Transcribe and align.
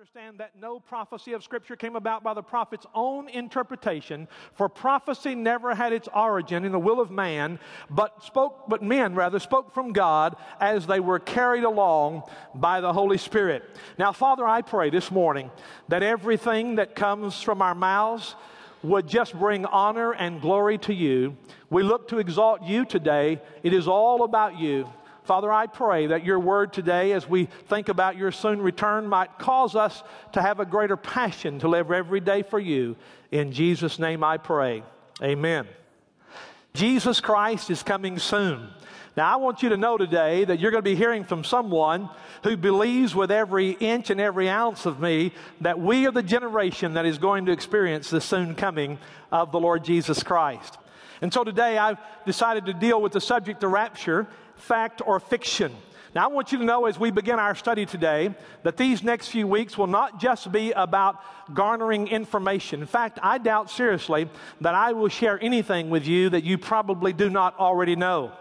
understand 0.00 0.38
that 0.38 0.58
no 0.58 0.80
prophecy 0.80 1.34
of 1.34 1.44
Scripture 1.44 1.76
came 1.76 1.94
about 1.94 2.24
by 2.24 2.32
the 2.32 2.42
prophet's 2.42 2.86
own 2.94 3.28
interpretation, 3.28 4.26
for 4.54 4.66
prophecy 4.66 5.34
never 5.34 5.74
had 5.74 5.92
its 5.92 6.08
origin 6.14 6.64
in 6.64 6.72
the 6.72 6.78
will 6.78 7.02
of 7.02 7.10
man, 7.10 7.58
but 7.90 8.24
spoke, 8.24 8.66
but 8.66 8.82
men 8.82 9.14
rather 9.14 9.38
spoke 9.38 9.74
from 9.74 9.92
God 9.92 10.36
as 10.58 10.86
they 10.86 11.00
were 11.00 11.18
carried 11.18 11.64
along 11.64 12.22
by 12.54 12.80
the 12.80 12.90
Holy 12.90 13.18
Spirit. 13.18 13.62
Now, 13.98 14.10
Father, 14.10 14.46
I 14.46 14.62
pray 14.62 14.88
this 14.88 15.10
morning 15.10 15.50
that 15.88 16.02
everything 16.02 16.76
that 16.76 16.94
comes 16.94 17.42
from 17.42 17.60
our 17.60 17.74
mouths 17.74 18.36
would 18.82 19.06
just 19.06 19.38
bring 19.38 19.66
honor 19.66 20.12
and 20.12 20.40
glory 20.40 20.78
to 20.78 20.94
you. 20.94 21.36
We 21.68 21.82
look 21.82 22.08
to 22.08 22.20
exalt 22.20 22.62
you 22.62 22.86
today. 22.86 23.38
It 23.62 23.74
is 23.74 23.86
all 23.86 24.24
about 24.24 24.58
you. 24.58 24.88
Father, 25.24 25.52
I 25.52 25.66
pray 25.66 26.08
that 26.08 26.24
your 26.24 26.38
word 26.38 26.72
today, 26.72 27.12
as 27.12 27.28
we 27.28 27.46
think 27.68 27.88
about 27.88 28.16
your 28.16 28.32
soon 28.32 28.60
return, 28.60 29.06
might 29.06 29.38
cause 29.38 29.76
us 29.76 30.02
to 30.32 30.42
have 30.42 30.60
a 30.60 30.64
greater 30.64 30.96
passion 30.96 31.58
to 31.60 31.68
live 31.68 31.90
every 31.90 32.20
day 32.20 32.42
for 32.42 32.58
you. 32.58 32.96
In 33.30 33.52
Jesus' 33.52 33.98
name 33.98 34.24
I 34.24 34.38
pray. 34.38 34.82
Amen. 35.22 35.66
Jesus 36.72 37.20
Christ 37.20 37.70
is 37.70 37.82
coming 37.82 38.18
soon. 38.18 38.68
Now, 39.16 39.32
I 39.32 39.36
want 39.36 39.62
you 39.62 39.70
to 39.70 39.76
know 39.76 39.98
today 39.98 40.44
that 40.44 40.60
you're 40.60 40.70
going 40.70 40.84
to 40.84 40.90
be 40.90 40.94
hearing 40.94 41.24
from 41.24 41.42
someone 41.42 42.08
who 42.44 42.56
believes 42.56 43.14
with 43.14 43.30
every 43.30 43.72
inch 43.72 44.08
and 44.10 44.20
every 44.20 44.48
ounce 44.48 44.86
of 44.86 45.00
me 45.00 45.32
that 45.60 45.80
we 45.80 46.06
are 46.06 46.12
the 46.12 46.22
generation 46.22 46.94
that 46.94 47.06
is 47.06 47.18
going 47.18 47.46
to 47.46 47.52
experience 47.52 48.08
the 48.08 48.20
soon 48.20 48.54
coming 48.54 48.98
of 49.32 49.50
the 49.50 49.60
Lord 49.60 49.84
Jesus 49.84 50.22
Christ. 50.22 50.78
And 51.22 51.32
so 51.32 51.44
today 51.44 51.78
I've 51.78 51.98
decided 52.24 52.66
to 52.66 52.72
deal 52.72 53.00
with 53.00 53.12
the 53.12 53.20
subject 53.20 53.62
of 53.62 53.70
rapture 53.70 54.26
fact, 54.60 55.02
or 55.04 55.18
fiction. 55.18 55.74
Now, 56.14 56.24
I 56.24 56.26
want 56.26 56.50
you 56.50 56.58
to 56.58 56.64
know 56.64 56.86
as 56.86 56.98
we 56.98 57.10
begin 57.12 57.38
our 57.38 57.54
study 57.54 57.86
today 57.86 58.34
that 58.64 58.76
these 58.76 59.02
next 59.02 59.28
few 59.28 59.46
weeks 59.46 59.78
will 59.78 59.86
not 59.86 60.20
just 60.20 60.50
be 60.50 60.72
about 60.72 61.20
garnering 61.54 62.08
information. 62.08 62.80
In 62.80 62.86
fact, 62.86 63.20
I 63.22 63.38
doubt 63.38 63.70
seriously 63.70 64.28
that 64.60 64.74
I 64.74 64.92
will 64.92 65.08
share 65.08 65.38
anything 65.40 65.88
with 65.88 66.06
you 66.06 66.30
that 66.30 66.42
you 66.42 66.58
probably 66.58 67.12
do 67.12 67.30
not 67.30 67.56
already 67.58 67.94
know. 67.94 68.32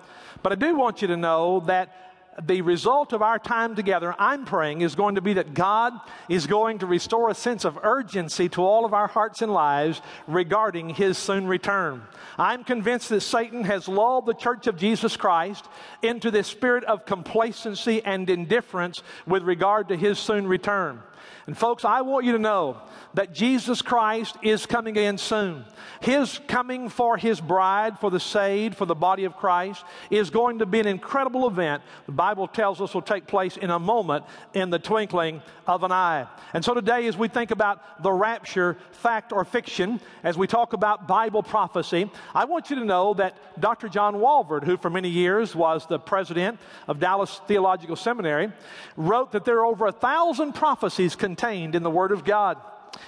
But 0.42 0.52
I 0.52 0.56
do 0.56 0.76
want 0.76 1.02
you 1.02 1.10
to 1.10 1.18
know 1.18 1.62
that 1.68 2.09
the 2.42 2.62
result 2.62 3.14
of 3.14 3.22
our 3.22 3.40
time 3.40 3.76
together, 3.76 4.16
I'm 4.18 4.46
praying, 4.46 4.82
is 4.82 4.96
going 4.96 5.16
to 5.16 5.22
be 5.22 5.34
that 5.34 5.54
God 5.54 5.94
is 6.30 6.48
going 6.48 6.80
to 6.80 6.86
restore 6.86 7.30
a 7.30 7.36
sense 7.36 7.66
of 7.66 7.80
urgency 7.84 8.48
to 8.50 8.62
all 8.62 8.86
of 8.86 8.94
our 8.94 9.08
hearts 9.08 9.42
and 9.42 9.54
lives 9.54 10.02
regarding 10.28 10.90
His 10.90 11.18
soon 11.18 11.48
return. 11.48 12.04
I'm 12.38 12.64
convinced 12.64 13.10
that 13.10 13.22
Satan 13.22 13.64
has 13.66 13.88
lulled 13.88 14.26
the 14.26 14.34
church 14.34 14.68
of 14.68 14.78
Jesus 14.78 15.18
Christ 15.18 15.68
into 16.02 16.32
this 16.32 16.48
spirit 16.48 16.84
of 16.86 17.06
complacency 17.06 18.02
and 18.04 18.30
indifference 18.30 19.04
with 19.28 19.44
regard 19.44 19.90
to 19.90 19.98
His 19.98 20.18
soon 20.18 20.48
return. 20.48 21.02
And 21.48 21.58
folks, 21.58 21.86
I 21.86 22.02
want 22.02 22.26
you 22.26 22.34
to 22.34 22.40
know 22.40 22.78
that 23.14 23.34
Jesus 23.34 23.82
Christ 23.82 24.38
is 24.42 24.66
coming 24.66 24.98
again 24.98 25.18
soon. 25.18 25.66
His 26.02 26.40
coming 26.48 26.90
for 26.90 27.18
His 27.18 27.42
bride, 27.42 28.00
for 28.00 28.12
the 28.12 28.20
saved, 28.20 28.76
for 28.76 28.86
the 28.86 28.96
body 28.96 29.26
of 29.26 29.36
Christ, 29.36 29.84
is 30.10 30.30
going 30.30 30.60
to 30.60 30.66
be 30.66 30.80
an 30.80 30.88
incredible 30.88 31.48
event. 31.48 31.84
The 32.06 32.12
Bible 32.12 32.48
tells 32.48 32.82
us 32.82 32.94
will 32.94 33.02
take 33.02 33.28
place 33.28 33.58
in 33.58 33.70
a 33.70 33.80
moment, 33.80 34.26
in 34.54 34.70
the 34.70 34.80
twinkling 34.80 35.42
of 35.68 35.84
an 35.84 35.92
eye. 35.92 36.28
And 36.54 36.64
so 36.64 36.74
today, 36.74 37.08
as 37.08 37.18
we 37.18 37.28
think 37.28 37.52
about 37.52 38.04
the 38.04 38.12
rapture, 38.12 38.78
fact 38.92 39.32
or 39.32 39.44
fiction, 39.46 40.00
as 40.24 40.38
we 40.38 40.48
talk 40.48 40.74
about 40.74 41.08
Bible 41.08 41.44
prophecy, 41.44 42.10
I 42.34 42.46
want 42.46 42.70
you 42.70 42.76
to 42.78 42.86
know 42.86 43.14
that 43.16 43.38
Dr. 43.60 43.90
John 43.90 44.16
Walvoord, 44.16 44.64
who 44.64 44.78
for 44.78 44.90
many 44.90 45.10
years 45.10 45.56
was 45.56 45.86
the 45.86 46.00
president 46.00 46.60
of 46.88 47.00
Dallas 47.00 47.42
Theological 47.48 47.96
Seminary, 47.96 48.52
wrote 48.96 49.32
that 49.32 49.46
there 49.46 49.60
are 49.60 49.66
over 49.66 49.88
a 49.88 49.92
thousand 49.92 50.54
prophecies 50.54 51.09
contained 51.16 51.76
in 51.76 51.84
the 51.84 51.90
Word 51.90 52.12
of 52.12 52.24
God. 52.24 52.58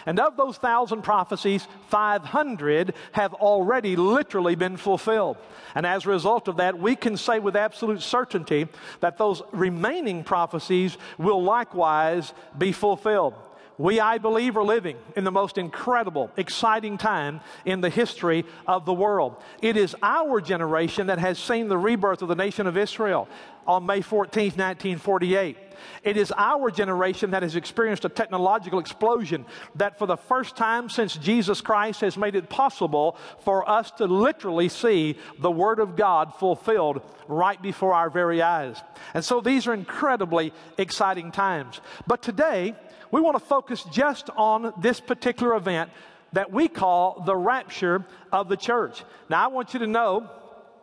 And 0.06 0.20
of 0.20 0.38
those 0.38 0.58
thousand 0.58 1.02
prophecies, 1.02 1.68
500 1.90 2.94
have 3.14 3.34
already 3.34 3.96
literally 3.96 4.56
been 4.56 4.78
fulfilled. 4.78 5.38
And 5.76 5.86
as 5.86 6.06
a 6.06 6.10
result 6.10 6.48
of 6.48 6.58
that, 6.58 6.80
we 6.80 6.96
can 6.96 7.18
say 7.18 7.40
with 7.40 7.56
absolute 7.56 8.02
certainty 8.02 8.68
that 9.00 9.18
those 9.18 9.42
remaining 9.52 10.24
prophecies 10.24 10.98
will 11.18 11.44
likewise 11.44 12.34
be 12.58 12.72
fulfilled. 12.72 13.34
We, 13.78 14.00
I 14.00 14.20
believe, 14.20 14.58
are 14.58 14.64
living 14.64 14.98
in 15.16 15.24
the 15.24 15.32
most 15.32 15.58
incredible, 15.58 16.30
exciting 16.38 17.00
time 17.00 17.42
in 17.66 17.82
the 17.82 17.90
history 17.90 18.46
of 18.68 18.86
the 18.86 18.94
world. 18.94 19.42
It 19.62 19.76
is 19.76 19.96
our 20.04 20.40
generation 20.40 21.08
that 21.08 21.18
has 21.18 21.40
seen 21.40 21.68
the 21.68 21.80
rebirth 21.80 22.22
of 22.22 22.28
the 22.28 22.36
nation 22.36 22.68
of 22.68 22.78
Israel 22.78 23.28
on 23.68 23.86
May 23.86 24.02
14, 24.02 24.44
1948. 24.44 25.58
It 26.04 26.18
is 26.18 26.34
our 26.38 26.72
generation 26.72 27.32
that 27.32 27.44
has 27.44 27.56
experienced 27.56 28.06
a 28.06 28.10
technological 28.10 28.80
explosion 28.80 29.46
that, 29.76 29.98
for 29.98 30.06
the 30.06 30.18
first 30.18 30.56
time 30.56 30.90
since 30.90 31.16
Jesus 31.16 31.62
Christ, 31.62 32.02
has 32.02 32.18
made 32.18 32.36
it 32.36 32.50
possible 32.50 33.18
for 33.44 33.68
us 33.70 33.92
to 33.92 34.06
literally 34.06 34.70
see 34.70 35.18
the 35.40 35.52
Word 35.52 35.80
of 35.80 35.96
God 35.96 36.36
fulfilled 36.36 37.02
right 37.28 37.62
before 37.62 37.94
our 37.94 38.10
very 38.10 38.42
eyes. 38.42 38.82
And 39.14 39.24
so 39.24 39.42
these 39.42 39.68
are 39.68 39.74
incredibly 39.74 40.54
exciting 40.78 41.32
times. 41.32 41.82
But 42.08 42.22
today, 42.22 42.76
we 43.12 43.22
want 43.22 43.38
to 43.38 43.46
focus 43.46 43.84
just 43.92 44.30
on 44.32 44.74
this 44.80 45.00
particular 45.00 45.56
event 45.56 45.90
that 46.34 46.52
we 46.52 46.68
call 46.68 47.24
the 47.26 47.36
rapture 47.36 48.06
of 48.32 48.48
the 48.48 48.58
church. 48.58 49.04
Now, 49.30 49.44
I 49.44 49.48
want 49.48 49.74
you 49.74 49.82
to 49.82 49.88
know 49.88 50.30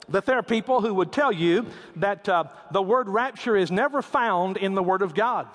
that 0.08 0.26
there 0.26 0.38
are 0.38 0.42
people 0.42 0.80
who 0.80 0.94
would 0.94 1.12
tell 1.12 1.32
you 1.32 1.66
that 1.96 2.28
uh, 2.28 2.44
the 2.72 2.82
word 2.82 3.08
rapture 3.08 3.56
is 3.56 3.70
never 3.70 4.02
found 4.02 4.56
in 4.56 4.74
the 4.74 4.82
Word 4.82 5.02
of 5.02 5.14
God. 5.14 5.46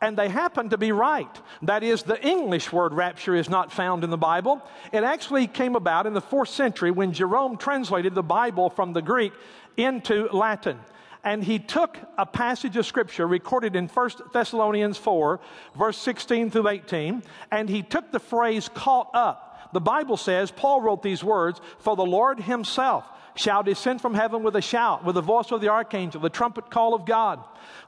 And 0.00 0.16
they 0.16 0.28
happen 0.28 0.68
to 0.70 0.78
be 0.78 0.92
right. 0.92 1.30
That 1.62 1.82
is, 1.82 2.02
the 2.02 2.22
English 2.24 2.70
word 2.70 2.92
rapture 2.92 3.34
is 3.34 3.48
not 3.48 3.72
found 3.72 4.04
in 4.04 4.10
the 4.10 4.18
Bible. 4.18 4.62
It 4.92 5.04
actually 5.04 5.46
came 5.46 5.74
about 5.74 6.06
in 6.06 6.12
the 6.12 6.20
fourth 6.20 6.50
century 6.50 6.90
when 6.90 7.14
Jerome 7.14 7.56
translated 7.56 8.14
the 8.14 8.22
Bible 8.22 8.68
from 8.68 8.92
the 8.92 9.00
Greek 9.00 9.32
into 9.78 10.28
Latin 10.32 10.78
and 11.26 11.42
he 11.42 11.58
took 11.58 11.98
a 12.16 12.24
passage 12.24 12.76
of 12.76 12.86
scripture 12.86 13.26
recorded 13.26 13.74
in 13.74 13.88
1 13.88 14.10
Thessalonians 14.32 14.96
4, 14.96 15.40
verse 15.76 15.98
16 15.98 16.52
through 16.52 16.68
18, 16.68 17.20
and 17.50 17.68
he 17.68 17.82
took 17.82 18.12
the 18.12 18.20
phrase 18.20 18.70
caught 18.72 19.10
up. 19.12 19.70
The 19.72 19.80
Bible 19.80 20.16
says, 20.16 20.52
Paul 20.52 20.82
wrote 20.82 21.02
these 21.02 21.24
words, 21.24 21.60
For 21.80 21.96
the 21.96 22.06
Lord 22.06 22.38
himself 22.38 23.04
shall 23.36 23.62
descend 23.62 24.00
from 24.00 24.14
heaven 24.14 24.42
with 24.42 24.56
a 24.56 24.60
shout, 24.60 25.04
with 25.04 25.14
the 25.14 25.20
voice 25.20 25.52
of 25.52 25.60
the 25.60 25.68
archangel, 25.68 26.20
the 26.20 26.28
trumpet 26.28 26.70
call 26.70 26.94
of 26.94 27.06
God. 27.06 27.38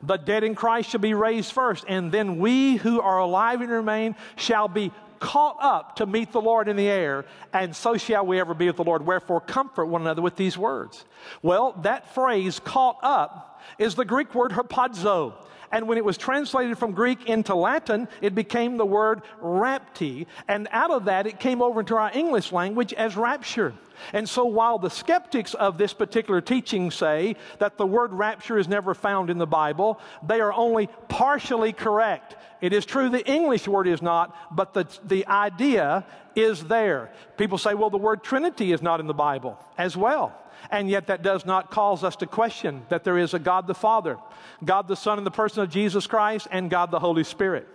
The 0.02 0.16
dead 0.16 0.44
in 0.44 0.54
Christ 0.54 0.90
shall 0.90 1.00
be 1.00 1.14
raised 1.14 1.52
first, 1.52 1.84
and 1.88 2.12
then 2.12 2.38
we 2.38 2.76
who 2.76 3.00
are 3.00 3.18
alive 3.18 3.60
and 3.60 3.70
remain 3.70 4.14
shall 4.36 4.68
be 4.68 4.92
caught 5.18 5.56
up 5.60 5.96
to 5.96 6.06
meet 6.06 6.30
the 6.32 6.40
Lord 6.40 6.68
in 6.68 6.76
the 6.76 6.86
air, 6.86 7.24
and 7.52 7.74
so 7.74 7.96
shall 7.96 8.24
we 8.24 8.38
ever 8.38 8.54
be 8.54 8.66
with 8.66 8.76
the 8.76 8.84
Lord. 8.84 9.04
Wherefore, 9.04 9.40
comfort 9.40 9.86
one 9.86 10.02
another 10.02 10.22
with 10.22 10.36
these 10.36 10.56
words. 10.56 11.04
Well, 11.42 11.72
that 11.82 12.14
phrase, 12.14 12.60
caught 12.60 12.98
up, 13.02 13.60
is 13.78 13.94
the 13.94 14.04
Greek 14.04 14.34
word 14.34 14.52
harpazo. 14.52 15.34
And 15.72 15.86
when 15.86 15.98
it 15.98 16.04
was 16.04 16.16
translated 16.16 16.78
from 16.78 16.92
Greek 16.92 17.28
into 17.28 17.54
Latin, 17.54 18.08
it 18.20 18.34
became 18.34 18.76
the 18.76 18.86
word 18.86 19.22
rapti. 19.42 20.26
And 20.46 20.68
out 20.70 20.90
of 20.90 21.04
that, 21.06 21.26
it 21.26 21.40
came 21.40 21.62
over 21.62 21.80
into 21.80 21.96
our 21.96 22.10
English 22.14 22.52
language 22.52 22.92
as 22.94 23.16
rapture. 23.16 23.74
And 24.12 24.28
so 24.28 24.44
while 24.44 24.78
the 24.78 24.90
skeptics 24.90 25.54
of 25.54 25.76
this 25.76 25.92
particular 25.92 26.40
teaching 26.40 26.90
say 26.90 27.36
that 27.58 27.76
the 27.76 27.86
word 27.86 28.12
rapture 28.12 28.58
is 28.58 28.68
never 28.68 28.94
found 28.94 29.28
in 29.28 29.38
the 29.38 29.46
Bible, 29.46 30.00
they 30.26 30.40
are 30.40 30.52
only 30.52 30.88
partially 31.08 31.72
correct. 31.72 32.36
It 32.60 32.72
is 32.72 32.84
true 32.84 33.08
the 33.08 33.26
English 33.26 33.68
word 33.68 33.86
is 33.86 34.02
not, 34.02 34.34
but 34.54 34.72
the, 34.72 34.86
the 35.04 35.26
idea 35.26 36.06
is 36.34 36.64
there. 36.64 37.10
People 37.36 37.58
say, 37.58 37.74
well, 37.74 37.90
the 37.90 37.98
word 37.98 38.22
Trinity 38.22 38.72
is 38.72 38.82
not 38.82 39.00
in 39.00 39.06
the 39.06 39.14
Bible 39.14 39.58
as 39.76 39.96
well. 39.96 40.32
And 40.70 40.88
yet 40.90 41.06
that 41.06 41.22
does 41.22 41.46
not 41.46 41.70
cause 41.70 42.04
us 42.04 42.16
to 42.16 42.26
question 42.26 42.82
that 42.88 43.04
there 43.04 43.18
is 43.18 43.34
a 43.34 43.38
God 43.38 43.66
the 43.66 43.74
Father, 43.74 44.18
God 44.64 44.88
the 44.88 44.96
Son 44.96 45.18
in 45.18 45.24
the 45.24 45.30
person 45.30 45.62
of 45.62 45.70
Jesus 45.70 46.06
Christ, 46.06 46.48
and 46.50 46.70
God 46.70 46.90
the 46.90 46.98
Holy 46.98 47.24
Spirit. 47.24 47.66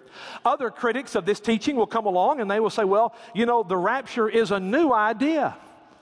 Other 0.45 0.69
critics 0.69 1.15
of 1.15 1.25
this 1.25 1.39
teaching 1.39 1.75
will 1.75 1.87
come 1.87 2.05
along 2.05 2.39
and 2.39 2.49
they 2.49 2.59
will 2.59 2.69
say, 2.69 2.83
well, 2.83 3.15
you 3.33 3.45
know, 3.45 3.63
the 3.63 3.77
rapture 3.77 4.29
is 4.29 4.51
a 4.51 4.59
new 4.59 4.93
idea. 4.93 5.55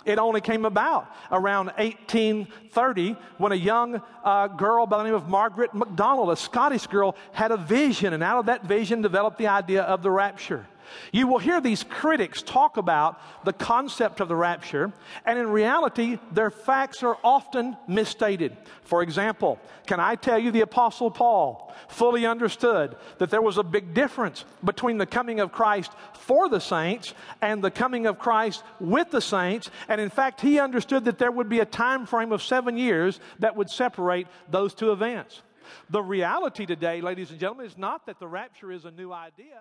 It 0.04 0.18
only 0.18 0.42
came 0.42 0.66
about 0.66 1.14
around 1.32 1.68
1830 1.78 3.16
when 3.38 3.52
a 3.52 3.56
young 3.56 4.02
uh, 4.24 4.48
girl 4.48 4.88
by 4.88 4.98
the 4.98 5.04
name 5.04 5.14
of 5.14 5.30
Margaret 5.30 5.74
MacDonald, 5.76 6.32
a 6.32 6.36
Scottish 6.36 6.88
girl, 6.88 7.16
had 7.34 7.52
a 7.52 7.58
vision, 7.58 8.14
and 8.14 8.24
out 8.24 8.40
of 8.40 8.46
that 8.48 8.66
vision 8.66 9.02
developed 9.02 9.38
the 9.38 9.48
idea 9.48 9.84
of 9.84 10.02
the 10.02 10.10
rapture. 10.10 10.66
You 11.12 11.28
will 11.28 11.40
hear 11.40 11.62
these 11.62 11.84
critics 11.84 12.42
talk 12.42 12.78
about 12.78 13.20
the 13.46 13.54
concept 13.54 14.20
of 14.20 14.28
the 14.28 14.36
rapture, 14.36 14.92
and 15.26 15.38
in 15.40 15.48
reality, 15.48 16.20
their 16.32 16.52
facts 16.52 17.04
are 17.04 17.18
often 17.24 17.78
misstated. 17.88 18.56
For 18.84 19.04
example, 19.04 19.60
can 19.86 20.00
I 20.00 20.16
tell 20.16 20.38
you 20.40 20.52
the 20.52 20.62
Apostle 20.62 21.12
Paul 21.12 21.74
fully 21.88 22.26
understood 22.26 22.96
that 23.18 23.30
there 23.30 23.42
was 23.42 23.58
a 23.58 23.64
big 23.64 23.94
difference 23.94 24.46
between 24.64 24.98
the 24.98 25.06
coming 25.06 25.40
of 25.40 25.52
Christ 25.52 25.92
for 26.14 26.50
the 26.50 26.60
saints 26.60 27.14
and 27.42 27.64
the 27.64 27.72
coming 27.72 28.06
of 28.06 28.20
Christ 28.20 28.64
with 28.80 29.12
the 29.12 29.22
saints, 29.22 29.70
and 29.88 30.00
in 30.00 30.10
fact, 30.10 30.42
he 30.42 30.60
understood 30.60 31.06
that 31.06 31.18
there 31.18 31.32
would 31.32 31.50
be 31.50 31.60
a 31.60 31.66
time 31.66 32.06
frame 32.06 32.32
of 32.32 32.42
seven 32.42 32.78
years 32.78 33.20
that 33.40 33.56
would 33.56 33.70
separate 33.70 34.28
those 34.50 34.74
two 34.74 34.92
events. 34.92 35.42
The 35.90 36.02
reality 36.02 36.66
today, 36.66 37.02
ladies 37.02 37.32
and 37.32 37.40
gentlemen, 37.40 37.66
is 37.66 37.78
not 37.78 38.06
that 38.06 38.20
the 38.20 38.28
rapture 38.28 38.72
is 38.72 38.86
a 38.86 38.92
new 38.92 39.12
idea. 39.12 39.60